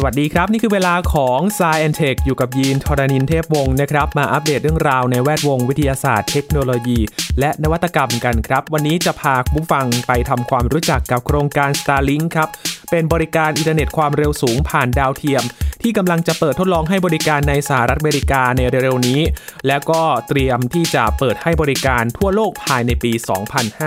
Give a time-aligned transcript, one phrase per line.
[0.00, 6.98] สวัสดีครับ นี่คือเวลาของ Science Tech อยู่กับยีนทรณินเทพวงศ์นะครับ มาอัปเดตเรื่องราวในแวดวงวิทยาศาสตร์เทคโนโลยี
[7.40, 12.48] และนวัตกรรมกันครับ วันนี้จะพาคุณผู้ฟังไปทำความรู้จักกับโครงการ Starlink ครับ
[12.90, 15.42] เป็นบริการอินเทอร์เน็ตความเร็วสูงผ่านดาวเทียม
[15.82, 19.20] ที่กำลังจะเปิดทดลองให้บริการในสหรัฐอเมริกาในเร็วๆนี้
[19.66, 23.12] และก็เตรียมที่จะเปิดให้บริการทั่วโลกภายในปี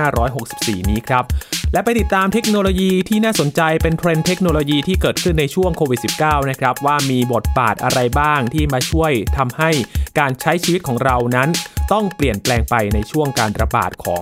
[0.08, 1.26] 2564 นี้ครับ
[1.74, 9.72] และไปติดตามเทคโนโลยีที่น่าสนใจเป็นเทรนด์เทคโนโลยีที่เกิดขึ้นในช่วงโควิด -19 นะครับว่ามีบทบาทอะไรบ้างที่มาช่วยทำให้
[10.20, 11.50] การใช้ชีวิตของเรานั้น
[11.92, 14.22] ต้องเปลี่ยนแปลงไปในช่วงการระบาดของ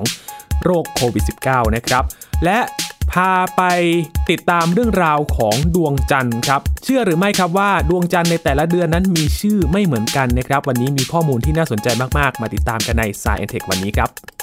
[0.63, 2.04] โรคโควิด -19 นะครับ
[2.45, 2.59] และ
[3.12, 3.63] พาไป
[4.29, 11.88] ติดตามเรื่องราวของดวงจันทร์ครับ เชื่อหรือไม่ครับว่าดวงจันทร์ในแต่ละเดือนนั้นมีชื่อไม่เหมือนกันนะครับ วันนี้มีข้อมูลที่น่าสนใจ
[12.20, 14.38] มาก ๆ มาติดตามกันใน Science Tech วันนี้ครับ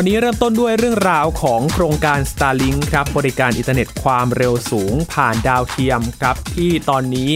[0.00, 7.30] วันนี้เริ่มต้นด้วยเรื่องราวของโครงการ Starlink ครับ บริการอินเทอร์เน็ตความเร็วสูงผ่านดาวเทียมครับ ที่ตอนนี้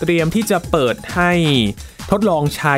[0.00, 1.32] เตรียมที่จะเปิดให้
[2.10, 2.76] ทดลองใช้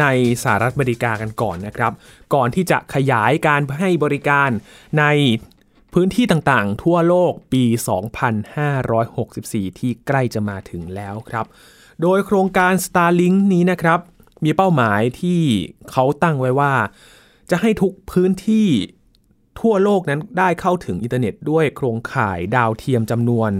[0.00, 0.04] ใน
[0.42, 1.92] สหรัฐอเมริกากันก่อนนะครับ
[2.34, 4.50] ก่อนที่จะขยายการให้บริการ
[4.98, 5.04] ใน
[5.94, 7.64] พื้นที่ต่างๆ ทั่วโลกปี
[8.92, 11.46] 2564 ที่ใกล้จะมาถึงแล้วครับ
[12.02, 14.00] โดยโครงการ Starlink นี้นะครับ
[14.44, 15.40] มีเป้าหมายที่
[15.90, 16.74] เขาตั้งไว้ว่า
[17.52, 18.68] จะให้ทุกพื้นที่
[19.60, 23.50] ทั่วโลกนั้นได้เข้าถึงอินเทอร์เน็ตด้วยโครงข่ายดาวเทียมจำนวน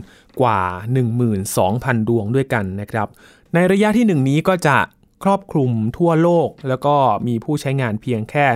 [0.40, 0.62] กว่า
[1.34, 3.08] 12,000 ดวงด้วยกันนะครับ
[3.54, 4.78] ในระยะที่หนึ่งนี้ก็จะ
[5.24, 8.46] ครอบคลุมทั่วโลก แล้วก็มีผู้ใช้งานเพียงแค่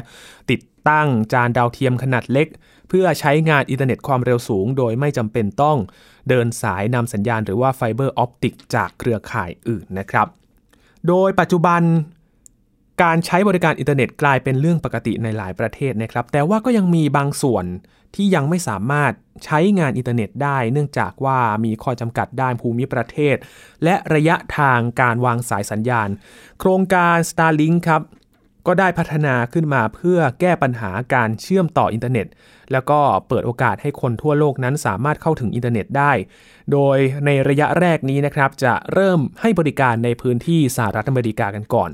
[0.50, 2.48] ติดตั้งจานดาวเทียมขนาดเล็ก
[2.88, 5.78] เพื่อใช้งานอินเทอร์เน็ตความเร็วสูง โดยไม่จำเป็นต้อง
[6.28, 10.26] เดินสายนำสัญญาณหรือว่าไฟเบอร์ออปติกจากเครือข่ายอื่นนะครับ
[11.08, 11.82] โดยปัจจุบัน
[13.02, 17.64] การใช้บริการอินเทอร์เน็ตกลายเป็นเรื่องปกติในหลายประเทศนะครับ แต่ว่าก็ยังมีบางส่วน
[18.14, 19.12] ที่ยังไม่สามารถ
[19.44, 23.36] ใช้งานอินเทอร์เน็ตได้ เนื่องจากว่ามีข้อจำกัดด้านภูมิประเทศ
[23.84, 26.08] และระยะทางการวางสายสัญญาณ
[26.60, 28.02] โครงการ Starlink ครับ
[28.66, 32.26] ก็ได้พัฒนาขึ้นมาเพื่อแก้ปัญหาการเชื่อมต่ออินเทอร์เน็ต
[32.72, 36.12] แล้วก็เปิดโอกาสให้คนทั่วโลกนั้นสามารถเข้าถึงอินเทอร์เน็ตได้
[36.72, 41.90] โดยในระยะแรกนี้นะครับจะเริ่มให้บริการในพื้นที่สหรัฐอเมริกากันก่อน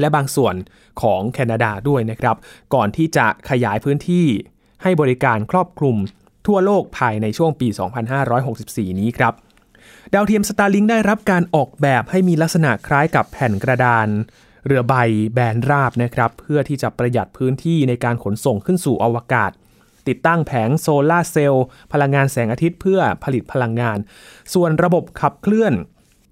[0.00, 0.54] และบางส่วน
[1.02, 2.36] ของแคนาดาด้วยนะครับ
[2.74, 4.26] ก่อนที่จะขยายพื้นที่
[4.82, 5.96] ให้บริการครอบคลุม
[6.46, 7.68] ทั่วโลกภายในช่วงปี
[8.34, 9.34] 2564 นี้ครับ
[10.14, 14.08] ดาวเทียม Starlink ได้รับการออกแบบให้มีลักษณะคล้ายกับแผ่นกระดาน
[14.66, 14.94] เรือใบ
[15.34, 19.50] แบนราบนะครับ เพื่อที่จะประหยัดพื้นที่ในการขนส่งขึ้นสู่อวกาศ
[20.08, 23.98] ติดตั้งแผงโซลาร์เซลล์พลังงานแสงอาทิตย์เพื่อผลิตพลังงาน
[24.54, 25.74] ส่วนระบบขับเคลื่อน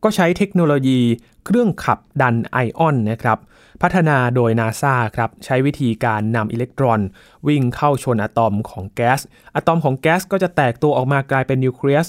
[0.05, 1.01] ก็ใช้เทคโนโลยี
[1.47, 3.39] เครื่องขับดันไอออนนะครับ
[3.83, 7.01] พัฒนาโดยนาซาครับใช้วิธีการนำอิเล็กตรอน
[7.49, 9.21] วิ่งเข้าชนอะตอมของแก๊ส
[9.55, 12.07] อะตอมของแก๊สก็จะแตกตัวออกมากลายเป็นนิวเคลียส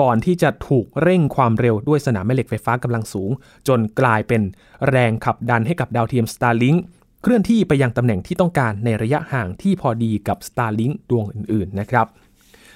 [0.00, 3.30] ก่อนที่จะถูกเร่งความเร็วด้วยสนามแม่เหล็กไฟฟ้ากำลังสูง
[3.68, 4.42] จนกลายเป็น
[4.88, 6.78] แรงขับดันให้กับดาวเทียม Starlink
[7.22, 12.06] เคลื่อนที่ไปยังตำแหน่งที่ต้องการในระยะห่างที่พอดีกับ Starlink ดวงอื่นๆนะครับ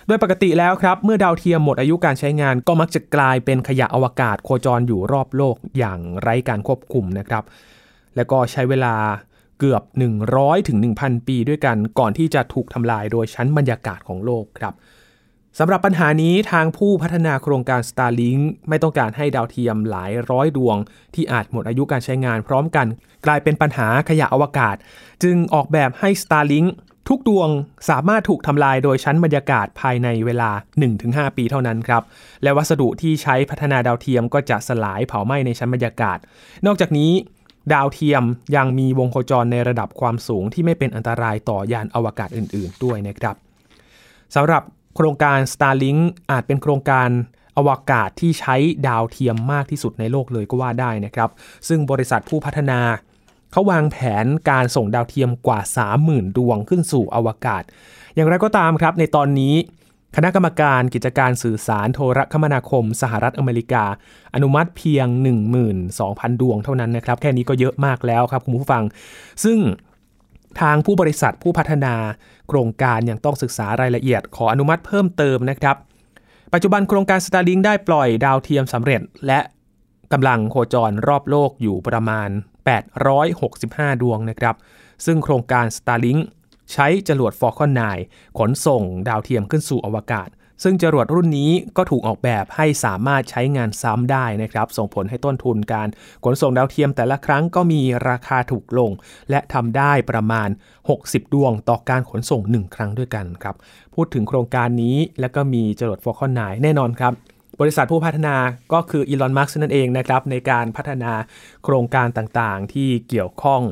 [0.06, 7.44] โดยปกติแล้วครับเมื่อดาวเทียมหมดอายุการใช้งานก็มักจะกลายเป็นขยะอวกาศโคจรอยู่รอบโลกอย่างไร้การควบคุมนะครับ
[8.16, 8.94] แล้วก็ใช้เวลา
[9.58, 9.82] เกือบ
[10.24, 14.74] 100ถึง1,000 ปีด้วยกันก่อนที่จะถูกทำลายโดยชั้นบรรยากาศของโลกครับ
[15.58, 20.76] สำหรับปัญหานี้ทางผู้พัฒนาโครงการ Starlink ไม่ต้องการให้ดาวเทียมหลายร้อยดวง
[21.14, 22.86] ที่อาจหมดอายุการใช้งานพร้อมกัน
[23.26, 24.76] กลายเป็นปัญหาขยะอวกาศ
[25.22, 26.68] จึงออกแบบให้ Starlink
[27.08, 27.48] ทุกดวง
[27.90, 30.50] สามารถถูกทำลายโดยชั้นบรรยากาศภายในเวลา
[30.94, 32.02] 1-5 ปีเท่านั้นครับ
[32.42, 36.18] และวัสดุที่ใช้พัฒนาดาวเทียมก็จะสลายเผาไหม้ในชั้นบรรยากาศ
[36.66, 37.12] นอกจากนี้
[37.72, 38.24] ดาวเทียม
[38.56, 43.36] ยังมีวงโคจรในระดับความสูงที่ไม่เป็นอันตรายต่อยานอวกาศอื่น ๆ ด้วยนะครับ
[44.34, 44.62] สำหรับ
[44.96, 46.00] โครงการ Starlink
[46.30, 47.08] อาจเป็นโครงการ
[47.56, 48.56] อวกาศที่ใช้
[48.88, 51.30] ดาวเทียมมากที่สุดในโลกเลยก็ว่าได้นะครับ
[51.68, 52.80] ซึ่งบริษัทผู้พัฒนา
[53.52, 55.60] เขาวางแผนการส่งดาวเทียมกว่า
[55.98, 57.62] 30,000 ดวงขึ้นสู่อวกาศ
[58.14, 59.54] อย่างไรก็ตามครับ ในตอนนี้
[60.16, 63.84] คณะกรรมการกิจการสื่อสารโทรคมนาคม สหรัฐอเมริกา
[64.34, 65.06] อนุมัติเพียง
[65.74, 68.84] 12,000 ดวงเท่านั้นนะครับ แค่นี้ก็เยอะมากแล้วครับคุณผู้ฟัง
[69.44, 69.58] ซึ่ง
[70.60, 71.94] ทางผู้บริษัทผู้พัฒนา
[72.48, 75.76] โครงการยังต้องศึกษารายละเอียด ขออนุมัติเพิ่มเติมนะครับ
[76.52, 79.40] ปัจจุบันโครงการ Starlink ได้ปล่อยดาวเทียมสำเร็จ และ
[80.12, 82.28] กำลังโคจรรอบโลกอยู่ประมาณ
[83.16, 84.56] 865 ดวงนะครับ
[85.06, 86.20] ซึ่งโครงการ Starlink
[86.72, 87.70] ใช้จรวด Falcon
[88.04, 90.30] 9 ขนส่งดาวเทียมขึ้นสู่อวกาศ
[90.62, 95.88] ซึ่งจรวดรุ่นนี้ก็ถูกออกแบบให้สามารถใช้งานซ้ำได้นะครับ ส่งผลให้ต้นทุนการ
[96.24, 98.90] ขนส่งดาวเทียมแต่ละครั้งก็มีราคาถูกลง
[99.30, 100.48] และทำได้ประมาณ
[100.92, 103.56] 60 ดวงต่อการขนส่ง 1 ครั้งด้วยกันครับ
[103.94, 107.12] พูดถึงโครงการนี้แล้วก็มีจรวด Falcon 9 แน่นอนครับ
[107.60, 108.36] บริษัทผู้พัฒนา
[108.72, 111.12] ก็คืออีลอน มัสก์นั่นเองนะครับในการพัฒนา
[111.64, 113.62] โครงการต่างๆ ที่เกี่ยวข้อง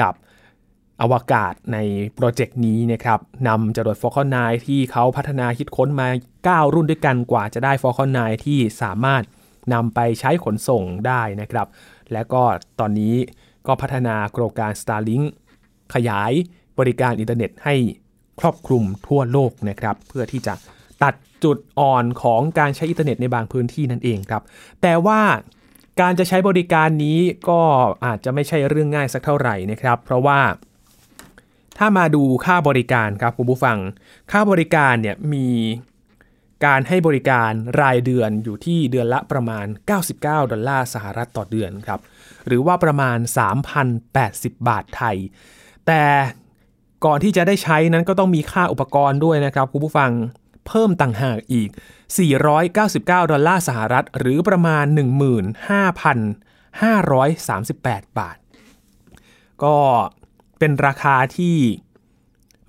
[0.00, 0.14] กับ
[1.02, 1.78] อวกาศใน
[2.14, 6.08] โปรเจกต์นี้นะครับนำจรวด Falcon 9 ที่เขาพัฒนาคิดค้นมา
[6.66, 9.22] 9 รุ่นด้วยกันกว่าจะได้ Falcon 9 ที่สามารถ
[9.74, 11.66] นำไปใช้ขนส่งได้นะครับ
[12.12, 12.42] และก็
[12.80, 13.14] ตอนนี้
[13.66, 15.24] ก็พัฒนาโครงการ Starlink
[15.94, 16.32] ขยาย
[16.78, 17.74] บริการอินเทอร์เน็ตให้
[18.40, 20.54] ครอบคลุมทั่วโลกนะครับ เพื่อที่จะ
[21.02, 21.14] ตัด
[21.44, 24.42] จุดอ่อนของการใช้อินเทอร์เน็ตในบางพื้นที่นั่นเองครับ
[24.82, 25.20] แต่ว่า
[26.00, 27.18] การจะใช้บริการนี้
[27.48, 27.60] ก็
[28.04, 30.40] อาจจะไม่ใช่เรื่องง่ายสักเท่าไหร่นะครับ เพราะว่า
[31.80, 33.78] ถ้ามาดูค่าบริการครับคุณผู้ฟัง
[34.30, 35.48] ค่าบริการเนี่ยมี
[36.66, 39.66] การให้บริการรายเดือนอยู่ที่เดือนละประมาณ
[40.08, 42.00] 99 ดอลลาร์สหรัฐต่อเดือนครับ
[42.46, 43.18] หรือว่าประมาณ
[43.92, 45.16] 3,080 บาทไทย
[45.86, 46.02] แต่
[47.04, 50.10] ก่อนที่จะได้ใช้นั้นก็ต้องมีค่าอุปกรณ์ด้วยนะครับคุณผู้ฟัง
[50.66, 51.68] เพิ่มต่างหากอีก
[52.50, 54.84] 499 ดอลลาร์สหรัฐ หรือประมาณ
[56.30, 58.36] 15,538 บาท
[59.64, 59.76] ก็
[60.60, 61.56] เป็นราคาที่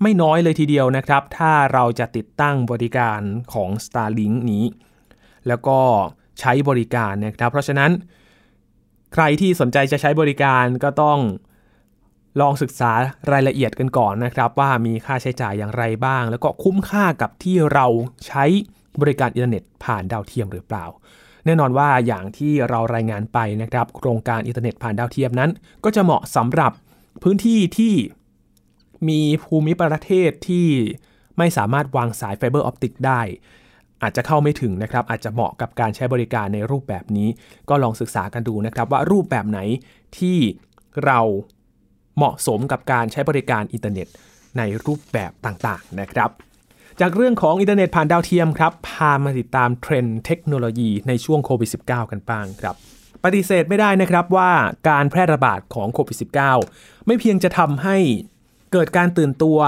[0.02, 3.20] ไม่น้อยเลยทีเดียวนะครับ ถ้าเราจะติดตั้งบริการ
[3.52, 4.64] ของ Starlink นี้
[5.48, 5.78] แล้วก็
[6.40, 7.90] ใช้บริการนะครับ เพราะฉะนั้น
[9.14, 11.18] ใครที่สนใจจะใช้บริการก็ต้อง
[12.40, 12.92] ลองศึกษา
[13.32, 17.86] รายละเอียดกันก่อนนะครับ ว่ามีค่าใช้จ่ายอย่างไรบ้าง แล้วก็คุ้มค่ากับที่เรา
[18.26, 18.44] ใช้
[19.00, 20.84] บริการอินเทอร์เน็ตผ่านดาวเทียมหรือเปล่า
[21.44, 25.50] แน่นอนว่าอย่างที่เรารายงานไปนะครับ โครงการอินเทอร์เน็ตผ่านดาวเทียมนั้น
[25.84, 26.72] ก็จะเหมาะสำหรับ
[27.22, 27.94] พื้นที่ที่
[29.08, 30.66] มีภูมิประเทศที่
[31.38, 33.20] ไม่สามารถวางสายไฟเบอร์ออปติกได้
[34.02, 37.28] อาจจะเข้าไม่ถึงนะครับ อาจจะเหมาะกับการใช้บริการในรูปแบบนี้
[37.68, 39.58] ก็ลองศึกษากันดูนะครับ ว่ารูปแบบไหน
[40.18, 40.38] ที่
[41.04, 41.20] เรา
[42.16, 44.08] เหมาะสมกับการใช้บริการอินเทอร์เน็ต
[44.58, 46.30] ในรูปแบบต่างๆนะครับ
[47.00, 52.76] จากเรื่องของอินเทอร์เน็ตผ่านดาวเทียมครับ พามาติดตามเทรนด์เทคโนโลยีในช่วงโควิด -19 กันบ้างครับ
[53.24, 54.50] ปฏิเสธไม่ได้นะครับว่า
[54.88, 57.96] การแพร่ระบาดของโควิด -19 ไม่เพียงจะทำให้
[58.72, 59.58] เกิดการตื่นตัว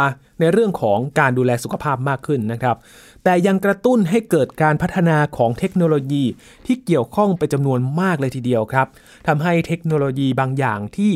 [0.40, 2.76] ในเรื่องของการดูแลสุขภาพมากขึ้นนะครับ
[3.24, 6.24] แต่ยังกระตุ้นให้เกิดการพัฒนาของเทคโนโลยี
[6.66, 8.86] ที่เกี่ยวข้องเป็นจำนวนมากเลยทีเดียวครับ
[9.26, 11.12] ทำให้เทคโนโลยีบางอย่างที่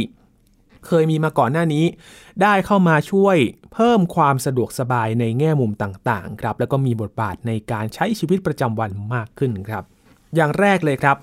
[0.87, 1.85] เคยมีมาก่อนหน้านี้
[2.43, 3.37] ได้เข้ามาช่วย
[3.75, 9.85] เพิ่มความสะดวกสบายในแง่มุมต่างๆครับแล้วก็มีบทบาทในการใช้ชีวิตประจำวันมากขึ้นครับ
[10.35, 11.17] อย่างแรกเลยครับ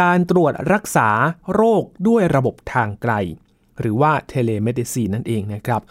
[0.00, 1.08] การตรวจรักษา
[1.54, 3.12] โรคด้วยระบบทางไกล
[3.80, 5.82] หรือว่า telemedicine นั่นเองนะครับ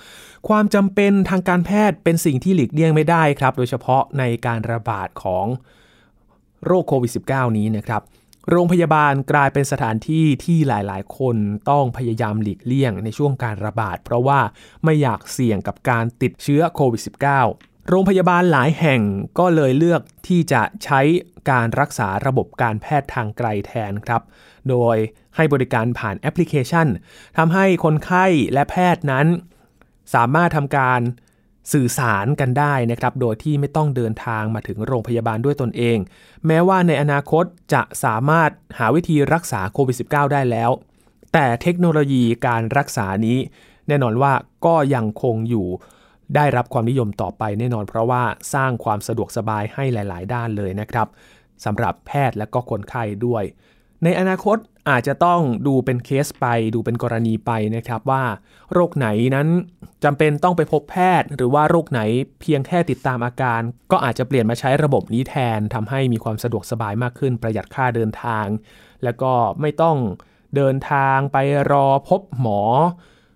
[0.48, 5.46] ความจำเป็นทางการแพทย์เป็นสิ่งที่หลีกเลี่ยงไม่ได้ครับ โดยเฉพาะในการระบาดของ
[6.66, 8.02] โรคโควิด -19 นี้นะครับ
[8.50, 11.36] โรงพยาบาลกลายเป็นสถานที่ที่หลายๆ คน
[11.70, 14.40] ต้องพยายามหลีกเลี่ยงในช่วงการระบาด เพราะว่า
[14.84, 17.02] ไม่อยากเสี่ยงกับการติดเชื้อโควิด
[17.46, 19.02] -19 โรงพยาบาลหลายแห่ง
[19.40, 21.02] ก็เลยเลือกที่จะใช้
[21.52, 24.22] การรักษาระบบการแพทย์ทางไกลแทนครับ
[24.70, 24.98] โดย
[25.36, 26.88] ให้บริการผ่านแอปพลิเคชัน
[27.38, 29.28] ทำให้คนไข้และแพทย์นั้น
[30.14, 31.02] สามารถทำการ
[31.74, 35.98] สื่อสารกันได้นะครับ โดยที่ไม่ต้องเดินทางมาถึงโรงพยาบาลด้วยตนเอง
[36.48, 40.70] แม้ว่าในอนาคตจะสามารถหาวิธีรักษาโควิด -19 ได้แล้ว
[41.34, 43.38] แต่เทคโนโลยีการรักษานี้
[43.88, 44.34] แน่นอนว่า
[44.66, 45.68] ก็ยังคงอยู่
[46.36, 48.24] ได้รับความนิยมต่อไปแน่นอน เพราะว่า
[48.54, 51.08] สร้างความสะดวกสบายให้หลาย ๆ ด้านเลยนะครับ
[51.66, 53.44] สำหรับแพทย์และก็คนไข้ด้วย
[54.04, 54.58] ในอนาคต
[54.90, 56.46] อาจจะต้องดูเป็นเคสไป
[56.76, 58.24] ดูเป็นกรณีไปนะครับว่า
[58.74, 59.48] โรคไหนนั้น
[60.04, 62.02] จำเป็นต้องไปพบแพทย์ หรือว่าโรคไหน
[62.42, 63.62] เพียงแค่ติดตามอาการ
[63.92, 68.46] ก็อาจจะเปลี่ยนมาใช้ระบบนี้แทนทำให้มีความสะดวกสบายมากขึ้น ประหยัดค่าเดินทาง
[69.04, 69.98] แล้วก็ไม่ต้อง
[70.56, 71.38] เดินทางไป
[71.72, 72.62] รอพบหมอ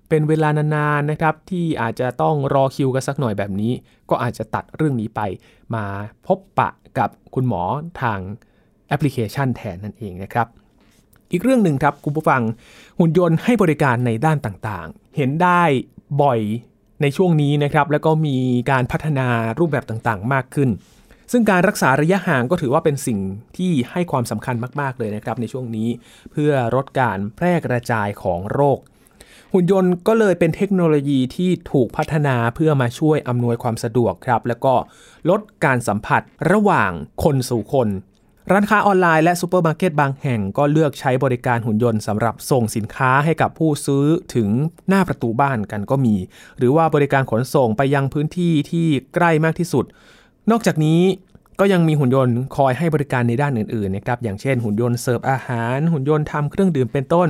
[0.09, 3.71] เป็นเวลานานๆนะครับที่อาจจะต้องรอคิวกันสักหน่อยแบบนี้
[4.09, 5.21] ก็อาจจะตัดเรื่องนี้ไป
[5.75, 5.85] มา
[6.27, 7.63] พบปะกับคุณหมอ
[8.01, 8.19] ทาง
[8.87, 10.47] แอปพลิเคชันแทนนั่นเองนะครับ
[11.31, 12.41] อีกเรื่องหนึ่งครับคุณผู้ฟัง
[12.99, 15.63] หุ่นยนต์ให้บริการในด้านต่างๆ เห็นได้
[16.21, 16.39] บ่อย
[17.01, 18.37] ในช่วงนี้นะครับแล้วก็มี
[18.71, 19.27] การพัฒนา
[19.59, 20.69] รูปแบบต่างๆ มากขึ้น
[21.31, 23.19] ซึ่งการรักษาระยะห่างก็ถือว่าเป็นสิ่ง
[23.57, 25.89] ที่ให้ความสำคัญมากๆเลยนะครับ ในช่วงนี้
[26.31, 28.79] เพื่อลดการแพร่กระจายของโรค
[29.53, 34.73] หุ่นยนต์ก็เลยเป็นเทคโนโลยีที่ถูกพัฒนาเพื่อมาช่วยอำนวยความสะดวกครับ แล้วก็
[35.29, 36.91] ลดการสัมผัสระหว่าง
[37.23, 37.87] คนสู่คน
[38.51, 44.49] ร้านค้าออนไลน์และซูเปอร์มาร์เก็ตบางแห่งก็เลือกใช้บริการหุ่นยนต์สำหรับส่งสินค้าให้กับผู้ซื้อถึง
[44.87, 46.15] หน้าประตูบ้านกันก็มี
[46.57, 49.85] หรือว่าบริการขนส่งไปยังพื้นที่ที่ใกล้มากที่สุด
[50.51, 51.01] นอกจากนี้
[51.59, 57.29] ก็ยังมีหุ่นยนต์คอยให้บริการในด้านอื่นๆนะครับอย่างเช่นหุ่นยนต์เสิร์ฟอาหาร หุ่นยนต์ทำเครื่องดื่มเป็นต้น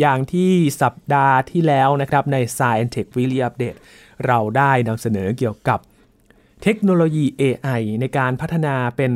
[0.00, 0.52] อย่างที่
[0.82, 3.78] สัปดาห์ที่แล้วนะครับใน Science Tech Weekly Update
[4.26, 5.78] เราได้นำเสนอเกี่ยวกับ
[6.64, 9.12] เทคโนโลยี AI ในการพัฒนาเป็น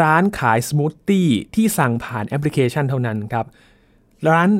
[0.00, 3.46] ร้านขายสมูทตี้ที่สั่งผ่านแอปพลิเคชันเท่านั้นครับ
[4.28, 4.50] ร้าน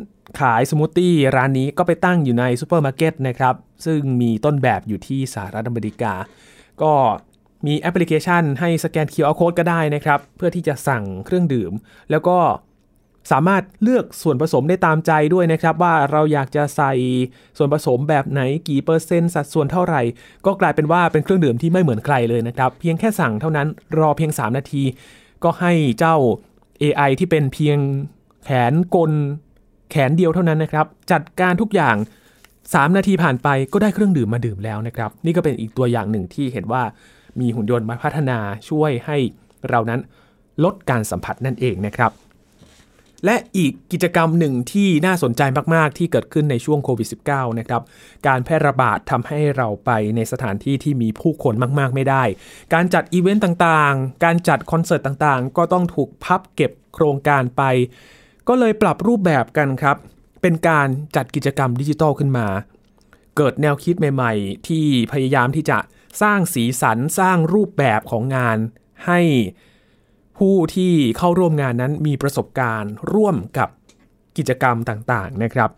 [0.41, 3.55] ขายสมูทตี้ร้านนี้ก็ไปตั้งอยู่ในซูเปอร์มาร์เก็ตนะครับ
[3.87, 6.13] ซึ่งมีต้นแบบอยู่ที่สหรัฐอเมริกา
[6.83, 6.93] ก็
[7.67, 11.73] มีแอปพลิเคชันให้สแกน QR Code ก็ได้นะครับ เพื่อที่จะสั่งเครื่องดื่ม
[12.11, 12.39] แล้วก็
[13.31, 16.93] สามารถเลือกส่วนผสมได้ตามใจด้วยนะครับว่าเราอยากจะใส่
[17.59, 20.03] ส่วนผสมแบบไหนกี่เปอร์เซ็นต์สัดส่วนเท่าไหร่
[20.47, 24.83] ก็กลายเป็นว่าเป็นเครื่องดื่มที่ไม่เหมือนใครเลยนะครับ เพียงแค่สั่งเท่านั้นรอเพียง 3 นาที
[25.45, 26.17] ก็ให้เจ้า
[26.83, 27.79] AI ที่เป็นเพียง
[28.45, 29.13] แขนกล
[29.91, 31.97] แขนเดียวเท่านั้นนะครับ จัดการทุกอย่าง
[32.47, 36.83] 3 นาทีผ่านไปก็ได้เครื่องดื่มมาดื่มแล้วนะครับ นี่ก็เป็นอีกตัวอย่างหนึ่งที่เห็นว่า
[37.41, 38.39] มีหุ่นยนต์มาพัฒนา
[38.69, 39.17] ช่วยให้
[39.69, 40.01] เรานั้น
[40.65, 42.11] ลดการสัมผัสนั่นเองนะครับ
[43.25, 45.43] และอีกกิจกรรมหนึ่งที่น่าสนใจ
[45.75, 47.83] มาก ๆ ที่เกิดขึ้นในช่วงโควิด -19 นะครับ
[48.27, 52.23] การแพร่ระบาดทำให้เราไปในสถานที่ที่มีผู้คนมาก ๆ ไม่ได้
[52.75, 57.63] การจัดอีเวนต์ต่าง ๆ การจัดคอนเสิร์ตต่าง ๆ ก็ต้องถูกพับเก็บโครงการไป
[58.49, 59.97] ก็เลยปรับรูปแบบกันครับ
[60.43, 62.47] เป็นการจัดกิจกรรมดิจิทัลขึ้นมา
[63.37, 65.79] เกิดแนวคิดใหม่ ๆ ที่พยายามที่จะ
[66.23, 68.59] สร้างสีสัน สร้างรูปแบบของงาน
[69.07, 69.21] ให้
[70.39, 73.69] ผู้ที่เข้าร่วมงานนั้นมีประสบการณ์ร่วมกับ
[74.37, 75.71] กิจกรรมต่างๆนะครับ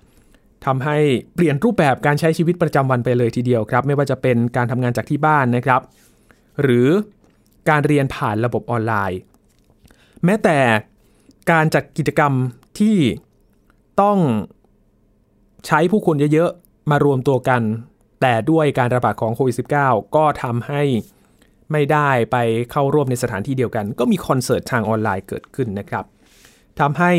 [0.67, 0.99] ทำให้
[1.35, 5.81] เปลี่ยนรูปแบบการใช้ชีวิตประจำวันไปเลยทีเดียวครับ ไม่ว่าจะเป็นการทำงานจากที่บ้านนะครับ
[6.63, 6.89] หรือ
[7.69, 9.21] การเรียนผ่านระบบออนไลน์
[10.25, 10.59] แม้แต่
[11.51, 12.33] การจัดกิจกรรม
[12.79, 12.97] ที่
[14.03, 14.19] ต้อง
[15.67, 17.63] ใช้ผู้คนเยอะๆ มารวมตัวกัน
[18.21, 20.83] แต่ด้วยการระบาดของโควิด -19 ก็ทำให้
[21.73, 22.37] ไม่ได้ไป
[22.71, 26.05] เข้าร่วมในสถานที่เดียวกัน ก็มีคอนเสิร์ตทางออนไลน์เกิดขึ้นนะครับ
[26.81, 27.13] ทำให้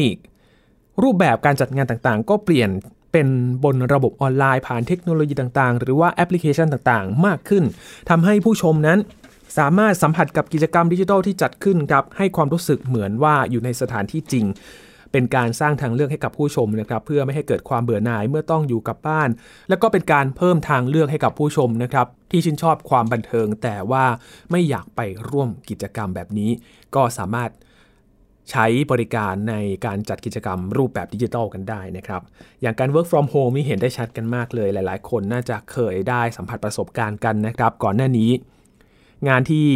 [1.03, 2.69] รูปแบบการจัดงานต่างๆ ก็เปลี่ยน
[3.11, 3.27] เป็น
[3.63, 7.63] บนระบบออนไลน์ผ่านเทคโนโลยีต่างๆ หรือว่าแอปพลิเคชันต่างๆ มากขึ้น
[8.09, 8.99] ทำให้ผู้ชมนั้น
[9.57, 14.45] สามารถสัมผัสกับกิจกรรมดิจิทัลที่จัดขึ้นครับให้ความรู้สึกเหมือนว่าอยู่ในสถานที่จริง
[15.11, 19.29] เป็นการสร้างทางเลือกให้กับผู้ชมนะครับเพื่อไม่ให้เกิดความเบื่อหน่ายเมื่อต้องอยู่กับบ้าน
[19.69, 24.05] แล้วก็เป็นการเพิ่มทางเลือกให้กับผู้ชมนะครับที่ชื่นชอบความบันเทิง แต่ว่า
[24.51, 26.51] ไม่อยากไปร่วมกิจกรรมแบบนี้
[26.95, 27.51] ก็สามารถ
[28.51, 32.21] ใช้บริการในการจัดกิจกรรมรูปแบบดิจิทัลกันได้นะครับ
[32.61, 38.31] อย่างการ work from home นี่เห็นได้ชัดกันมากเลย หลายๆ คนน่าจะเคยได้สัมผัสประสบการณ์กันนะครับ ก่อนหน้านี้
[39.27, 39.67] งานที่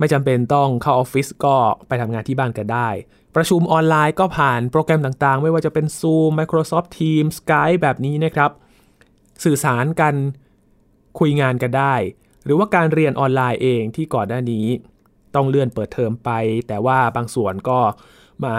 [0.00, 1.56] ไม่จำเป็นต้องเข้าออฟฟิศก็
[1.88, 2.88] ไปทำงานที่บ้านกันได้
[3.36, 8.50] ประชุมออนไลน์ก็ผ่านโปรแกรมต่างๆ ไม่ว่าจะเป็น Zoom Microsoft Teams Skype แบบนี้นะครับ
[9.44, 10.14] สื่อสารกัน
[11.18, 11.94] คุยงานกันได้
[12.44, 14.66] หรือว่าการเรียนออนไลน์เองที่ก่อนหน้านี้
[15.34, 16.30] ต้องเลื่อนเปิดเทอมไป
[16.68, 17.78] แต่ว่าบางส่วนก็
[18.44, 18.56] มา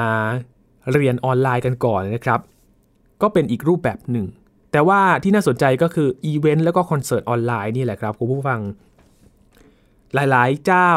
[0.93, 2.39] เรียนออนไลน์กันก่อนนะครับ
[3.21, 4.25] ก็เป็นอีกรูปแบบหนึ่ง
[4.71, 8.61] แต่ว่าที่น่าสนใจก็คืออีเวนต์แล้วก็คอนเสิร์ตออนไลน์นี่แหละครับคุณผู้ฟัง
[10.13, 10.91] หลายๆ เจ้า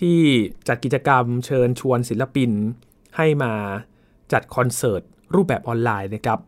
[0.00, 0.20] ที่
[0.68, 2.50] จัดกิจกรรมเชิญชวนศิลปิน
[3.16, 3.52] ให้มา
[4.32, 5.02] จัดคอนเสิร์ต
[5.34, 6.40] รูปแบบออนไลน์นะครับ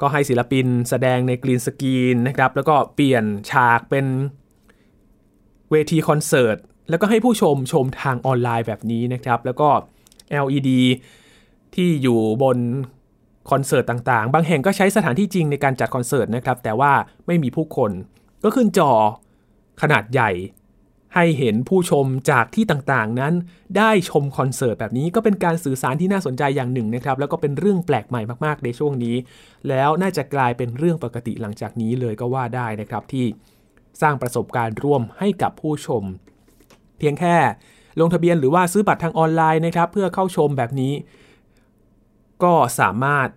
[0.00, 4.06] ก็ให้ศิลปินแสดงใน green screen นะครับ แล้วก็เปลี่ยนฉากเป็น
[5.70, 6.56] เวทีคอนเสิร์ต
[6.90, 9.68] แล้วก็ให้ผู้ชมชมทางออนไลน์แบบนี้นะครับ แล้วก็
[10.44, 10.70] LED
[11.74, 12.58] ที่อยู่บน
[13.50, 16.92] คอนเสิร์ตต่างๆ บางแห่งก็ใช้สถานที่จริงในการจัดคอนเสิร์ตนะครับ แต่ว่า
[17.26, 17.90] ไม่มีผู้คน
[18.44, 18.90] ก็ขึ้นจอ
[19.82, 20.30] ขนาดใหญ่
[21.14, 23.34] ให้เห็นผู้ชมจากที่ต่างๆ นั้น
[23.78, 29.16] ได้ชมคอนเสิร์ตแบบนี้ก็เป็นการสื่อสารที่น่าสนใจอย่างหนึ่งนะครับ แล้วก็เป็นเรื่องแปลกใหม่มากๆในช่วงนี้
[29.68, 33.26] แล้วน่าจะกลายเป็นเรื่องปกติหลังจากนี้เลยก็ว่าได้นะครับที่
[34.02, 36.02] สร้างประสบการณ์ร่วมให้กับผู้ชม
[36.98, 37.36] เพียงแค่
[38.00, 40.92] ลงทะเบียนหรือว่าซื้อบัตรทางออนไลน์นะครับ เพื่อเข้าชมแบบนี้
[42.42, 43.28] ก็สามารถ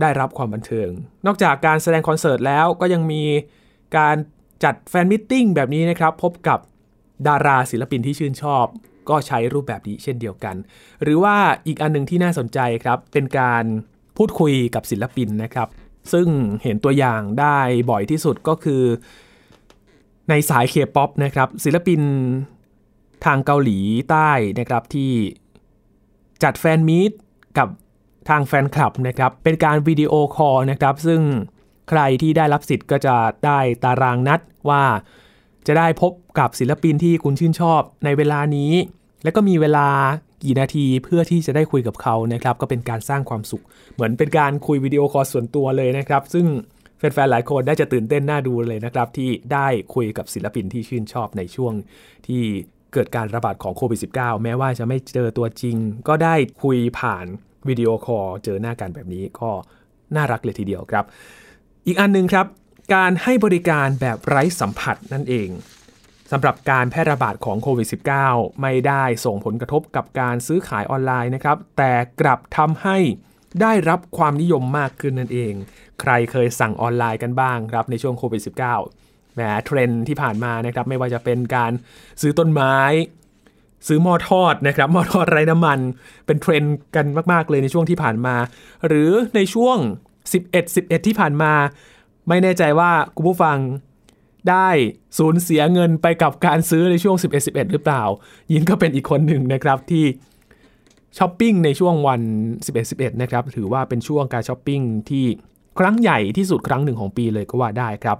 [0.00, 0.90] ได้รับความบันเทิง
[1.26, 3.22] นอกจากการแสดงคอนเสิร์ตแล้วก็ยังมี
[3.96, 4.16] การ
[4.64, 6.58] จัด fan meeting แบบนี้นะครับ พบกับ
[7.26, 8.66] ดาราศิลปินที่ชื่นชอบ
[9.08, 10.56] ก็ใช้รูปแบบนี้เช่นเดียวกัน
[11.02, 13.64] หรือว่าอีกอันนึงที่น่าสนใจครับ เป็นการ
[14.16, 15.68] พูดคุยกับศิลปินนะครับ
[16.12, 16.26] ซึ่ง
[16.62, 17.58] เห็นตัวอย่างได้
[17.90, 18.82] บ่อยที่สุดก็คือ
[20.28, 22.00] ในสายเคป๊อปนะครับ ศิลปิน
[23.24, 23.78] ทางเกาหลี
[24.10, 25.12] ใต้นะครับที่
[26.42, 27.12] จัด fan meet
[27.58, 27.68] กับ
[28.28, 31.20] ทางแฟนคลับนะครับ เป็นการ video call นะครับ ซึ่ง
[31.88, 33.16] ใครที่ได้รับสิทธิ์ก็จะ
[33.46, 34.84] ได้ตารางนัดว่า
[35.66, 38.72] จะได้พบกับศิลปินที่คุณชื่นชอบในเวลานี้
[39.24, 39.88] แล้วก็มีเวลา
[40.44, 46.46] กี่นาทีเพื่อที่จะได้คุยกับเขานะครับ ก็เป็นการสร้างความสุข เหมือนเป็นการคุย video call ส่วนตัวเลยนะครับ ซึ่ง
[46.98, 51.72] แฟนๆหลายคนได้จะตื่นเต้นน่าดูเลยนะครับ ที่ได้คุยกับศิลปินที่ชื่นชอบในช่วง
[52.26, 52.42] ที่
[52.92, 55.76] เกิดการระบาดของโควิด -19 แม้ว่าจะไม่เจอตัวจริง
[56.08, 57.26] ก็ได้คุยผ่าน
[57.68, 59.50] video call เจอหน้ากันแบบนี้ก็
[60.16, 61.04] น่ารักเลยทีเดียวครับ
[61.86, 62.46] อีกอันนึงครับ
[62.92, 65.48] การให้บริการแบบไร้สัมผัสนั่นเอง
[66.32, 67.88] สำหรับการแพร่ระบาดของโควิด
[68.24, 72.98] -19 ไม่ได้ส่งผลกระทบกับการซื้อขายออนไลน์นะครับ แต่กลับทำให้
[73.62, 75.54] ได้รับความนิยมมากขึ้นนั่นเอง
[76.00, 81.72] ใครเคยสั่งออนไลน์กันบ้างครับในช่วงโควิด -19 แหมเทรนด์ที่ผ่านมานะครับไม่ว่าจะเป็นการ
[82.20, 82.76] ซื้อต้นไม้
[83.86, 85.78] ซื้อหม้อทอดนะครับหม้อทอดไร้น้ำมัน
[86.26, 88.36] เป็นเทรนด์กันมาก ๆ เลยในช่วงที่ผ่านมา
[88.86, 89.76] หรือในช่วง
[90.22, 91.52] 11 11 ที่ผ่านมา
[92.28, 93.58] ไม่แน่ใจว่าคุณผู้ฟัง
[94.50, 94.68] ได้
[95.18, 98.02] สูญเสียเงินไปกับการซื้อในช่วง 11 11 หรือเปล่า
[98.52, 100.04] ยินก็เป็นอีกคนหนึ่งนะครับที่
[101.18, 102.20] ช้อปปิ้งในช่วงวัน
[102.64, 105.24] 11 11 นะครับ ถือว่าเป็นช่วงการช้อปปิ้งที่
[105.78, 108.18] ครั้งใหญ่ที่สุดครั้งหนึ่งของปีเลยก็ว่าได้ครับ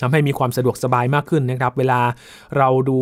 [0.00, 2.00] ทำให้มีความสะดวกสบายมากขึ้นนะครับ เวลา
[2.56, 3.00] เราดู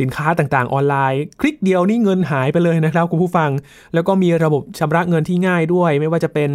[0.00, 3.50] สินค้าต่างๆ ออนไลน์ คลิกเดียวนี่เงินหายไปเลยนะครับคุณผู้ฟัง
[3.94, 6.50] แล้วก็มีระบบชำระเงินที่ง่ายด้วย ไม่ว่าจะเป็น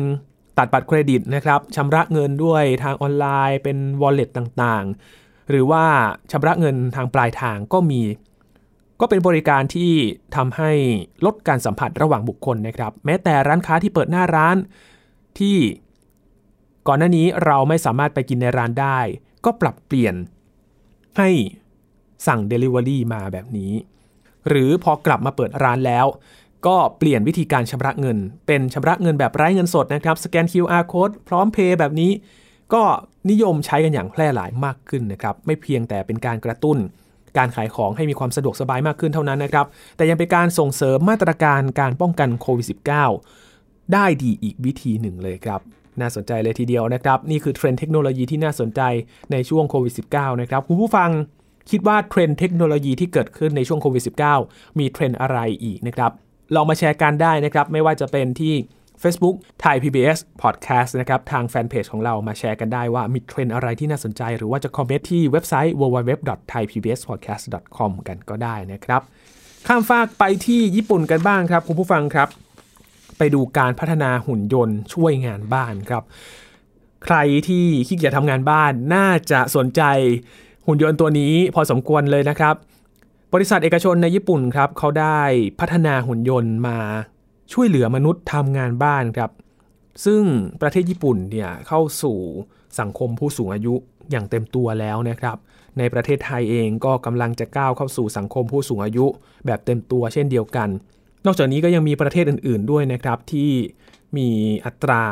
[0.58, 5.86] ตัดบัตรเครดิตนะครับชำระเงินด้วยทางออนไลน์เป็น wallet ต่างๆ หรือว่า
[6.32, 8.02] ชำระเงินทางปลายทางก็มี
[9.00, 9.92] ก็เป็นบริการที่
[10.36, 10.72] ทำให้
[11.26, 14.58] ลดการสัมผัสระหว่างบุคคลนะครับ แม้แต่ร้านค้าที่เปิดหน้าร้าน
[15.40, 15.58] ที่
[16.88, 19.00] ก่อนหน้านี้เราไม่สามารถไปกินในร้านได้
[19.46, 20.16] ก็ปรับเปลี่ยน
[21.18, 21.30] ให้
[22.28, 23.74] สั่ง Delivery มาแบบนี้
[24.48, 26.06] หรือพอกลับมาเปิดร้านแล้ว
[26.68, 32.12] ก็เปลี่ยนวิธีการชำระเงิน เป็นชำระเงินแบบไร้เงินสดนะครับ สแกน QR code พร้อมเพย์แบบนี้
[32.74, 32.84] ก็
[33.30, 36.78] นิยมใช้กันอย่างแพร่หลายมากขึ้นนะครับ ไม่เพียงแต่เป็นการกระตุ้น
[37.38, 39.66] การขายของให้มีความสะดวกสบายมากขึ้นเท่านั้นนะครับ
[39.98, 42.68] แต่ยังเป็นการส่งเสริมมาตรการการป้องกันโควิด
[43.30, 45.62] -19 ได้ดีอีกวิธีหนึ่งเลยครับ
[46.00, 48.82] น่าสนใจเลยทีเดียวนะครับ นี่คือเทรนด์เทคโนโลยีที่น่าสนใจ
[49.32, 51.10] ในช่วงโควิด -19 นะครับ คุณผู้ฟัง
[51.70, 54.04] คิดว่าเทรนด์เทคโนโลยีที่เกิดขึ้นในช่วงโควิด
[54.42, 56.12] -19 มีเทรนด์อะไรอีกนะครับ
[56.56, 58.54] ลองมาแชร์กันได้นะครับ ไม่ว่าจะเป็นที่
[59.04, 69.02] Facebook Thai PBS Podcast นะครับ ทางแฟนเพจของเรามาแชร์กันได้ว่ามีเทรนด์อะไรที่น่าสนใจ หรือว่าจะคอมเมนต์ที่เว็บไซต์ www.thaipbspodcast.com กันก็ได้นะครับ
[69.68, 72.28] ข้ามฟากไปที่ญี่ปุ่นกันบ้างครับ คุณผู้ฟังครับ
[73.18, 76.04] ไปดูการพัฒนาหุ่นยนต์ช่วยงานบ้านครับ
[77.06, 79.82] ใครที่ขี้เกียจทำงานบ้านน่าจะสนใจ
[80.68, 82.56] หุ่นยนต์ตัวนี้พอสมควรเลยนะครับ
[83.34, 85.20] บริษัทเอกชนในญี่ปุ่นครับเขาได้
[85.60, 86.78] พัฒนาหุ่นยนต์มา
[87.54, 89.32] ช่วยเหลือมนุษย์ทำงานบ้านครับ
[90.06, 90.24] ซึ่ง
[90.62, 92.18] ประเทศญี่ปุ่นเนี่ยเข้าสู่
[92.80, 93.74] สังคมผู้สูงอายุ
[94.12, 95.38] อย่างเต็มตัวแล้วนะครับ
[95.78, 99.06] ในประเทศไทยเองก็กำลังจะก้าวเข้าสู่สังคมผู้สูงอายุ
[99.46, 100.70] แบบเต็มตัวเช่นเดียวกัน
[101.26, 103.50] นอกจากนี้ก็ยังมีประเทศอื่น ๆ ด้วยนะครับที่
[104.18, 104.30] มี
[104.66, 105.04] อัตรา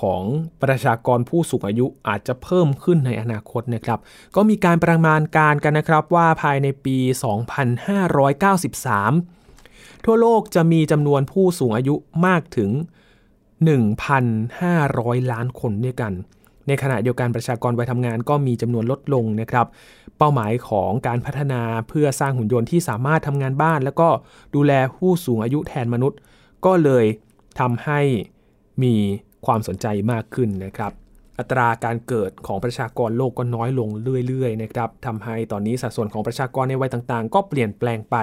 [0.00, 0.22] ของ
[0.62, 3.98] ประชากรผู้สูงอายุอาจจะเพิ่มขึ้นในอนาคตนะครับ
[4.36, 6.96] ก็มีการประมาณการกันนะครับว่าภายในปี
[8.66, 11.94] 2593 ทั่วโลกจะมีจำนวนผู้สูงอายุ
[12.26, 12.70] มากถึง
[14.00, 16.12] 1,500 ล้านคนด้วยกัน
[16.66, 19.66] ในขณะเดียวกันประชากรวัยทำงานก็มีจำนวนลดลงนะครับ
[20.18, 24.08] เป้าหมายของการพัฒนาเพื่อสร้างหุ่นยนต์ที่สามารถทำงานบ้าน แล้วก็
[24.54, 26.18] ดูแลผู้สูงอายุแทนมนุษย์
[26.66, 27.04] ก็เลย
[27.60, 28.00] ทำให้
[28.82, 28.94] มี
[29.46, 30.92] ความสนใจมากขึ้นนะครับ
[31.38, 33.88] อัตราการเกิดของประชากรโลกก็น้อยลง
[34.28, 38.16] เรื่อยๆนะครับทำให้ตอนนี้สัดส่วนของประชากรในวัยต่างๆ ก็เปลี่ยนแปลงไป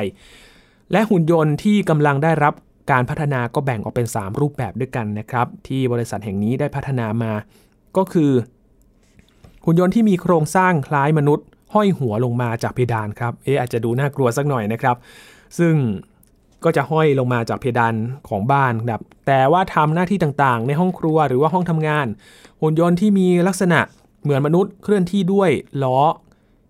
[0.91, 2.53] และหุ่นยนต์ที่กำลังได้รับ
[2.91, 7.33] การพัฒนาก็แบ่งออกเป็น 3 รูปแบบด้วยกันนะครับ ที่บริษัทแห่งนี้ได้พัฒนามา
[7.97, 8.31] ก็คือ
[9.65, 14.97] หุ่นยนต์ที่มีโครงสร้างคล้ายมนุษย์ ห้อยหัวลงมาจากเพดานครับเอ๊อาจจะดูน่ากลัวสักหน่อยนะครับ
[15.57, 15.73] ซึ่ง
[16.65, 17.93] ก็จะห้อยลงมาจากเพดาน
[18.30, 22.08] ของบ้านครับแต่ว่าทำหน้าที่ต่างๆ ในห้องครัวหรือว่าห้องทำงาน
[22.62, 23.80] หุ่นยนต์ที่มีลักษณะ
[24.23, 25.49] เหมือนมนุษย์เคลื่อนที่ด้วย
[25.84, 25.99] ล้อ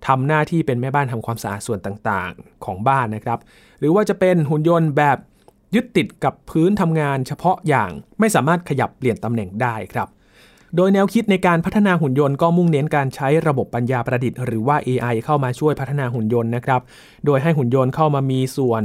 [0.08, 3.40] ทำหน้าที่เป็นแม่บ้านทำความสะอาดส่วนต่างๆของบ้านนะครับ
[3.80, 5.18] หรือว่าจะเป็นหุ่นยนต์แบบ
[5.76, 10.08] ยึดติดกับพื้นทำงานเฉพาะอย่างไม่สามารถขยับเปลี่ยนตำแหน่งได้ครับ
[10.76, 16.82] โดยแนวคิดในการพัฒนาหุ่นยนต์ก็มุ่งเน้นการใช้ระบบปัญญาประดิษฐ์หรือว่า AI เข้ามาช่วยพัฒนาหุ่นยนต์นะครับ
[17.26, 18.84] โดยให้หุ่นยนต์เข้ามามีส่วน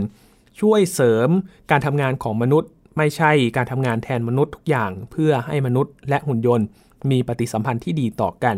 [0.60, 1.28] ช่วยเสริม
[1.70, 6.66] การทำงานของมนุษย์ ไม่ใช่การทำงานแทนมนุษย์ทุกอย่างเพื่อให้มนุษย์และหุ่นยนต์
[7.10, 8.56] มีปฏิสัมพันธ์ที่ดีต่อกัน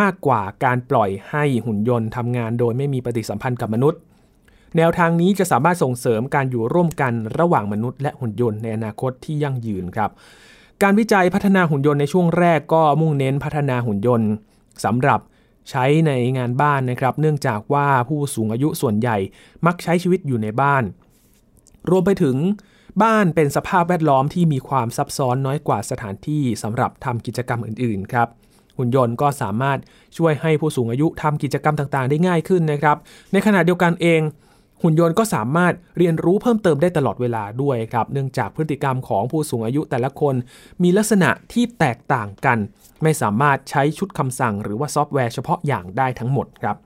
[0.00, 4.00] มากกว่าการปล่อยให้หุ่นยนต์ทำงานโดยไม่มีปฏิสัมพันธ์กับมนุษย์
[4.76, 10.10] แนวทางนี้จะสามารถส่งเสริมการอยู่ร่วมกันระหว่างมนุษย์และหุ่นยนต์ในอนาคตที่ยั่งยืนครับ
[10.82, 14.30] การวิจัยพัฒนาหุ่นยนต์ในช่วงแรกก็มุ่งเน้นพัฒนาหุ่นยนต์
[14.84, 15.20] สำหรับ
[15.70, 19.16] ใช้ในงานบ้านนะครับ เนื่องจากว่าผู้สูงอายุส่วนใหญ่
[19.66, 20.82] มักใช้ชีวิตอยู่ในบ้าน
[21.90, 22.36] รวมไปถึง
[23.02, 28.28] บ้านเป็นสภาพแวดล้อมที่มีความซับซ้อนน้อยกว่าสถานที่สำหรับทำกิจกรรมอื่นๆครับ
[28.78, 29.78] หุ่นยนต์ก็สามารถ
[30.16, 32.96] ช่วยให้ผู้สูงอายุทำกิจกรรมต่างๆ ได้ง่ายขึ้นนะครับ
[33.32, 34.20] ในขณะเดียวกันเอง
[34.82, 40.34] หุ่นยนต์ก็สามารถเรียนรู้เพิ่มเติมได้ตลอดเวลาด้วยครับ เนื่องจากพฤติกรรมของผู้สูงอายุแต่ละคน
[40.82, 42.58] มีลักษณะที่แตกต่างกัน
[43.02, 46.76] ไม่สามารถใช้ชุดคำสั่ง หรือว่าซอฟต์แวร์เฉพาะอย่างได้ทั้งหมดครับ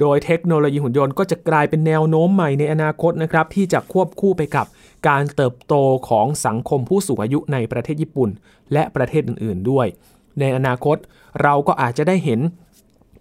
[0.00, 4.66] โดยเทคโนโลยีหุ่นยนต์ก็จะกลายเป็นแนวโน้มใหม่ในอนาคตนะครับที่จะควบคู่ไปกับ
[5.08, 5.74] การเติบโต
[6.08, 8.30] ของสังคมผู้สูงอายุในประเทศญี่ปุ่น
[8.72, 9.86] และประเทศอื่น ๆ ด้วย
[10.40, 10.96] ในอนาคต
[11.42, 12.40] เราก็อาจจะได้เห็น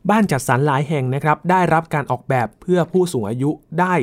[0.10, 3.96] บ้านจัดสรรหลายแห่งนะครับ ได้รับการออกแบบเพื่อผู้สูงอายุได้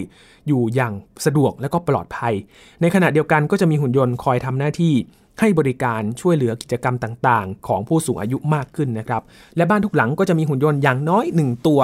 [0.46, 0.92] อยู่อย่าง
[1.24, 2.34] สะดวกและก็ปลอดภัย
[2.80, 4.94] ในขณะเดียวกันก็จะมีหุ่นยนต์คอยทำหน้าที่
[5.40, 9.22] ให้บริการช่วยเหลือกิจกรรมต่างๆ ของผู้สูงอายุมากขึ้นนะครับ
[9.56, 11.80] และบ้านทุกหลังก็จะมีหุ่นยนต์อย่างน้อยหนึ่งตัว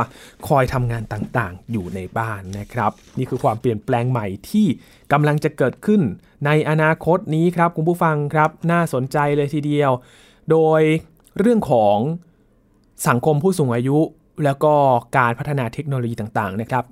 [0.48, 4.66] คอยทำงานต่างๆ อยู่ในบ้านนะครับ นี่คือความเปลี่ยนแปลงใหม่ที่
[5.12, 6.00] กำลังจะเกิดขึ้น
[6.46, 9.90] ในอนาคตนี้ครับคุณผู้ฟังครับ น่าสนใจเลยทีเดียว
[10.50, 10.80] โดย
[11.38, 11.96] เรื่องของ
[13.08, 13.98] สังคมผู้สูงอายุ
[14.44, 14.74] แล้วก็
[15.16, 16.84] การพัฒนาเทคโนโลยีต่างๆนะครับ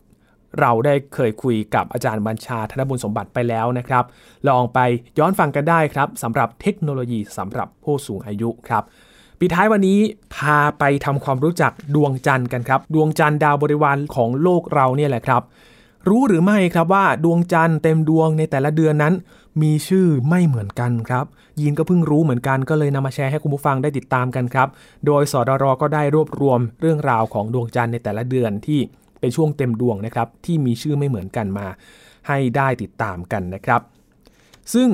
[0.60, 4.04] เราได้เคยคุยกับอาจารย์บัญชาธนบุญสมบัติไปแล้วนะครับ
[4.48, 4.78] ลองไป
[5.18, 8.82] ย้อนฟังกันได้ครับสำหรับเทคโนโลยีสำหรับผู้สูงอายุครับ
[9.40, 9.98] ปิดท้ายวันนี้
[10.34, 15.42] พาไปทำความรู้จักดวงจันทร์กันครับ ดวงจันทร์ดาวบริวารของโลกเราเนี่ยแหละครับ
[16.08, 19.14] รู้หรือไม่ครับว่าดวงจันทร์เต็มดวงในแต่ละเดือนนั้น
[19.62, 21.24] มีชื่อไม่เหมือนกันครับ
[21.60, 24.68] ยีนก็เพิ่งรู้เหมือนกันก็เลยนำมาแชร์ให้คุณผู้ฟังได้ติดตามกันครับ
[25.06, 28.80] โดยสดรก็ได้รวบรวมเรื่องราวของดวงจันทร์ในแต่ละเดือนที่
[29.24, 31.66] เป็นช่วงเต็มดวงนะครับที่มีชื่อไม่เหมือนกันมา
[32.28, 33.80] ให้ได้ติดตามกันนะครับ
[34.74, 34.88] ซึ่ง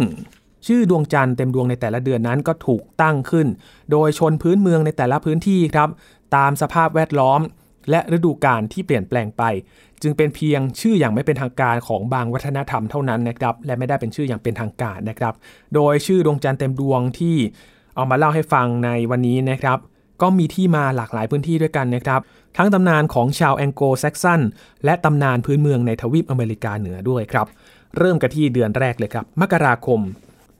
[0.66, 3.46] ชื่อดวงจันทร์เต็มดวงในแต่ละเดือนนั้นก็ถูกตั้งขึ้น
[3.90, 5.88] โดยชนพื้นเมืองในแต่ละพื้นที่ครับ
[6.36, 7.40] ตามสภาพแวดล้อม
[7.90, 9.42] และฤดูกาลที่เปลี่ยนแปลงไป
[10.02, 15.34] จึงเป็นเพียงชื่ออย่างไม่เป็นทางการของบางวัฒนธรรมเท่านั้นนะครับ และไม่ได้เป็นชื่ออย่างเป็นทางการนะครับ
[15.74, 17.36] โดยชื่อดวงจันทร์เต็มดวงที่
[17.96, 19.78] เอามาเล่าให้ฟังในวันนี้นะครับ
[20.22, 22.20] ก็มีที่มาหลากหลายพื้นที่ด้วยกันนะครับ
[22.56, 24.40] ทั้งตำนานของชาวแองโกลแซกซัน
[24.84, 27.46] และตำนานพื้นเมืองในทวีปอเมริกาเหนือด้วยครับ
[27.98, 30.00] เริ่มกันที่เดือนแรกเลยครับ มกราคม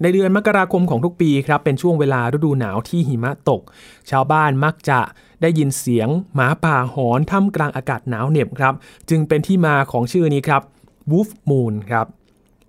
[0.03, 3.63] ในเดือนมกราคมของทุกปีครับ เป็นช่วงเวลาฤดูหนาวที่หิมะตก
[4.11, 5.01] ชาวบ้านมักจะ
[5.43, 8.75] ได้ยินเสียงหมาป่าหอนท่ามกลางอากาศหนาวเหน็บครับ
[9.11, 10.63] จึงเป็นที่มาของชื่อนี้ครับ
[11.11, 12.07] Wolf Moon ครับ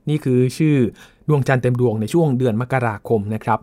[0.09, 0.75] นี่คือชื่อ
[1.27, 3.59] ดวงจันทร์เต็มดวงในช่วงเดือนมกราคมนะครับ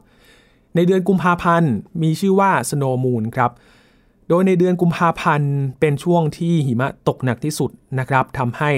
[0.75, 3.53] ในเดือนกุมภาพันธ์มีชื่อว่า Snow Moon ครับ
[4.29, 8.71] โดยในเดือนกุมภาพันธ์เป็นช่วงที่หิมะตกหนักที่สุดนะครับทำให้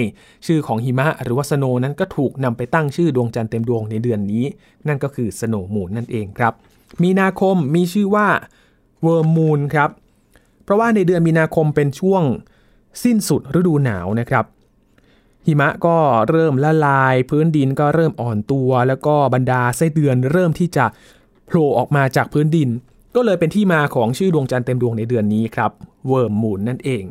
[0.47, 4.45] ชื่อของหิมะหรือว่าสโนนั้นก็ถูกนำไปตั้งชื่อดวงจันทร์เต็มดวงในเดือนนี้
[4.89, 6.53] นั่นก็คือสโนมูนนั่นเองครับ
[7.03, 8.27] มีนาคมมีชื่อว่า
[9.03, 9.91] Worm Moon ครับ
[10.65, 12.23] เพราะว่าในเดือนมีนาคมเป็นช่วง
[13.05, 14.45] สิ้นสุดฤดูหนาวนะครับ
[15.47, 15.97] หิมะก็
[16.29, 20.87] เริ่มละลาย พื้นดินก็เริ่มอ่อนตัว แล้วก็บรรดาไส้เดือนเริ่มที่จะ
[21.51, 22.69] โผล่ออกมาจากพื้นดิน
[23.15, 25.71] ก็เลยเป็นที่มาของชื่อดวงจันทร์เต็มดวงในเดือนนี้ครับ
[26.09, 27.05] Worm Moon นั่นเอง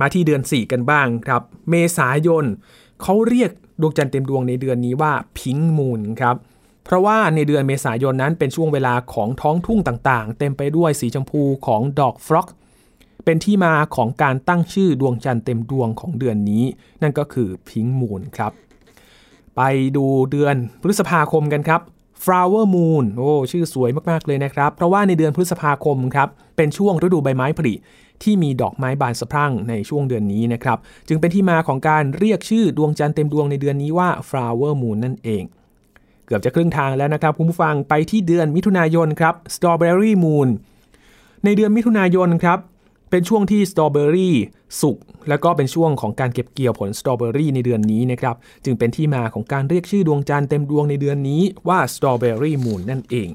[0.00, 2.44] มาที่เดือน 4 กันบ้างครับ เมษายน
[3.02, 6.36] เขาเรียกดวงจันทร์เต็มดวงในเดือนนี้ว่าพิงมูนครับ
[6.84, 12.48] เพราะว่าในเดือนเมษายนนั้นเป็นช่วงเวลาของท้องทุ่งต่างๆ เต็มไปด้วยสีชมพูของดอกฟลอก
[13.24, 16.64] เป็นที่มาของการตั้งชื่อดวงจันทร์เต็มดวงของเดือนนี้
[17.02, 18.52] นั่นก็คือพิงมูนครับ
[19.56, 19.62] ไป
[19.96, 21.80] ดูเดือนพฤษภาคมกันครับ
[22.26, 27.74] flower moon โอ้ชื่อสวยมากๆเลยนะครับ เพราะว่าในเดือนพฤษภาคมครับ เป็นช่วงฤดูใบไม้ผลิ
[28.22, 35.44] ที่มีดอกไม้บานสะพรั่งในช่วงเดือนนี้นะครับ จึงเป็นที่มาของการเรียกชื่อดวงจันทร์เต็มดวงในเดือนนี้ว่า flower moon นั่นเอง
[36.26, 40.48] เกือบจะครึ่งทางแล้วนะครับคุณผู้ฟังไปที่เดือนมิถุนายนครับ strawberry moon
[41.44, 42.58] ในเดือนมิถุนายนครับ
[43.10, 44.36] เป็นช่วงที่สตรอเบอรี่
[44.80, 53.28] สุกแล้วก็เป็นช่วงของการเก็บเกี่ยวผลสตรอเบอรี่ในเดือนนี้นะครับจึงเป็นที่มาของการเรียกชื่อดวงจันทร์เต็มดวงในเดือนนี้ว่าสตรอเบอรี่มูนนั่นเอง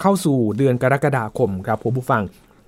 [0.00, 2.22] เข้าสู่เดือนกรกฎาคมครับคุณผู้ฟัง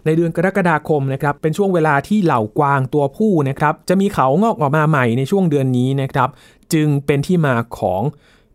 [0.05, 6.29] ในเดือนกรกฎาคมนะครับเป็นช่วงเวลาที่เหล่ากวางตัวผู้นะครับจะมีเขางอกออกมาใหม่ในช่วงเดือนนี้นะครับ
[6.73, 8.03] จึงเป็นที่มาของ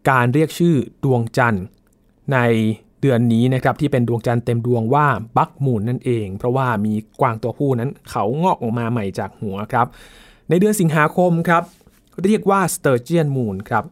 [0.09, 1.63] การเรียกชื่อดวงจันทร์
[2.33, 2.37] ใน
[3.01, 9.87] เดือนนี้นะครับที่เป็นดวงจันทร์เต็มดวงว่าบักมูนนั่นเอง เพราะว่ามีกวางตัวผู้นั้นเขางอกออกมาใหม่จากหัวครับ
[10.49, 11.63] ในเดือนสิงหาคมครับ
[12.23, 13.85] เรียกว่าสเตอร์เจียนมูนครับ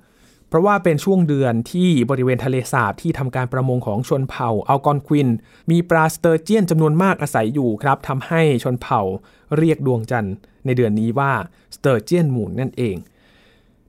[0.50, 5.30] เพราะว่าเป็นช่วงเดือนที่บริเวณทะเลสาบที่ทำการประมงของชนเผ่าอัลกอนควิน
[5.72, 9.02] มีปลาสเตอร์เจียนจำนวนมากอาศัยอยู่ครับทำให้ชนเผ่า
[9.58, 11.32] เรียกดวงจันทร์ในเดือนนี้ว่า
[11.75, 12.95] Sturgeon Moon นั่นเอง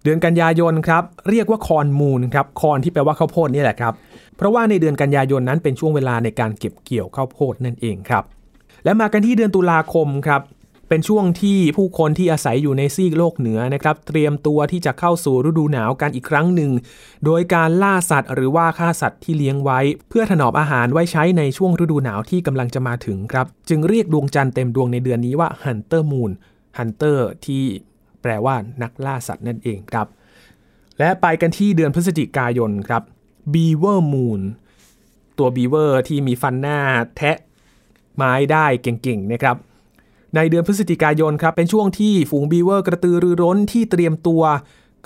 [0.04, 3.94] เดือนกันยายนครับเรียกว่า Corn Moon ครับ corn ที่แปลว่าข้าวโพดนี่แหละครับ
[4.36, 8.24] เพราะว่าในเดือนกันยายนนั้นเป็นช่วงเวลาในการเก็บเกี่ยวข้าวโพดนั่นเองครับ
[8.84, 10.42] และมากันที่เดือนตุลาคมครับ
[10.88, 16.70] เป็นช่วงที่ผู้คนที่อาศัยอยู่ในซีกโลกเหนือนะครับ เตรียมตัวที่จะเข้าสู่ฤดูหนาวกันอีกครั้งหนึ่ง
[17.24, 26.32] โดยการล่าสัตว์ หรือว่าฆ่าสัตว์ที่เลี้ยงไว้ เพื่อถนอมอาหารไว้ใช้ในช่วงฤดูหนาวที่กำลังจะมาถึงครับ จึงเรียกดวงจันทร์เต็มดวงในเดือนนี้ว่า Hunter Moon
[26.78, 27.64] Hunter ที่
[28.22, 30.06] แปลว่านักล่าสัตว์นั่นเองครับ
[30.98, 33.02] และไปกันที่เดือนพฤศจิกายนครับ
[33.52, 34.40] Beaver Moon
[35.38, 36.78] ตัว Beaver ที่มีฟันหน้า
[37.16, 37.36] แทะ
[38.16, 39.56] ไม้ได้เก่งๆนะครับ
[40.34, 44.42] ในเดือนพฤศจิกายนครับเป็นช่วงที่ฝูงบีเวอร์กระตือรือร้นที่เตรียมตัว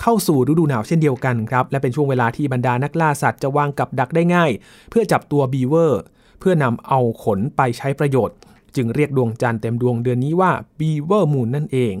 [0.01, 4.51] เข้าสู่ฤดูหนาวเช่นเดียวกันครับและเป็นช่วงเวลาที่บรรดานักล่าสัตว์จะวางกับดักได้ง่าย
[4.89, 6.01] เพื่อจับตัวบีเวอร์
[6.39, 8.37] เพื่อนำเอาขนไปใช้ประโยชน์
[8.75, 11.93] จึงเรียกดวงจันทร์เต็มดวงเดือนนี้ว่า Beaver Moon นั่นเอง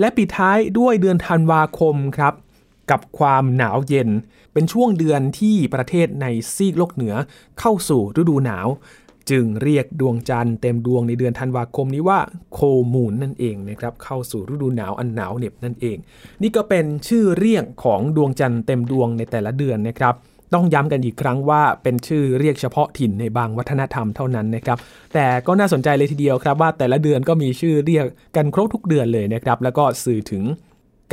[0.00, 2.34] และปิดท้ายด้วยเดือนธันวาคมครับ
[2.90, 4.08] กับความหนาวเย็น
[4.52, 7.14] เป็นช่วงเดือนที่ประเทศในซีกโลกเหนือ
[7.60, 8.68] เข้าสู่ฤดูหนาว
[9.30, 12.20] จึงเรียกดวงจันทร์เต็มดวงในเดือนธันวาคมนี้ว่า
[12.52, 12.58] โค
[12.92, 15.96] มูนนั่นเองนะครับเข้าสู่ฤดูหนาวอันหนาวเหน็บนั่นเอง
[16.42, 20.14] นี่ก็เป็นชื่อเรียกของดวงจันทร์เต็มดวงในแต่ละเดือนนะครับ
[20.54, 24.78] ต้องย้ำกันอีกครั้งว่าเป็นชื่อเรียกเฉพาะถิ่นในบางวัฒนธรรมเท่านั้นนะครับ
[25.14, 28.06] แต่ก็น่าสนใจเลยทีเดียวครับว่าแต่ละเดือนก็มีชื่อเรียก
[28.36, 30.44] กันครบทุกเดือนเลยนะครับแล้วก็สื่อถึง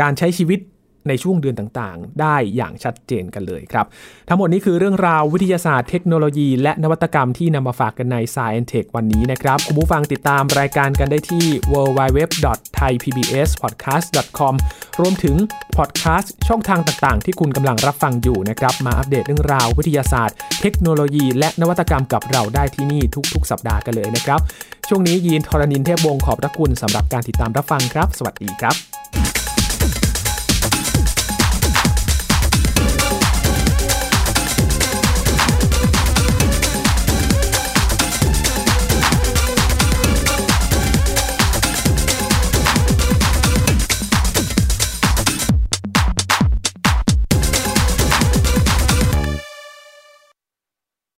[0.01, 0.59] การใช้ชีวิต
[1.07, 3.85] ในช่วงเดือนต่างๆ ได้อย่างชัดเจนกันเลยครับ
[4.29, 14.53] ทั้งหมดนี้คือเรื่องราววิทยาศาสตร์เทคโนโลยี และนวัตกรรมที่นำมาฝากกันใน Science Tech วันนี้นะครับ คุณผู้ฟังติดตามรายการกันได้ที่ www.thaipbspodcast.com
[14.99, 15.35] รวมถึง
[15.77, 23.01] พอดแคสต์ช่องทางต่างๆ ที่คุณกำลังรับฟังอยู่นะครับ มาอัปเดตเรื่องราววิทยาศาสตร์ เทคโนโลยี และนวัตกรรมกับเราได้ที่นี่
[23.33, 24.39] ทุกๆ สัปดาห์กันเลยนะครับ
[24.87, 28.94] ช่วงนี้ยีนทรณินเทพวงศ์ขอบพระคุณสำหรับการติดตามรับฟังครับ สวัสดีครับ